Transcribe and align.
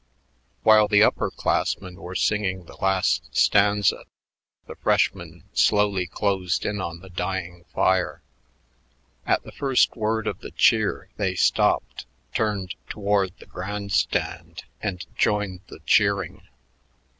While 0.63 0.87
the 0.87 1.03
upper 1.03 1.29
classmen 1.29 1.97
were 2.01 2.15
singing 2.15 2.65
the 2.65 2.75
last 2.77 3.37
stanza 3.37 4.05
the 4.65 4.73
freshmen 4.75 5.43
slowly 5.53 6.07
closed 6.07 6.65
in 6.65 6.81
on 6.81 7.01
the 7.01 7.09
dying 7.09 7.65
fire. 7.71 8.23
At 9.27 9.43
the 9.43 9.51
first 9.51 9.95
word 9.95 10.25
of 10.25 10.39
the 10.39 10.49
cheer, 10.49 11.09
they 11.17 11.35
stopped, 11.35 12.07
turned 12.33 12.73
toward 12.89 13.37
the 13.37 13.45
grand 13.45 13.91
stand, 13.91 14.63
and 14.81 15.05
joined 15.15 15.59
the 15.67 15.81
cheering. 15.85 16.41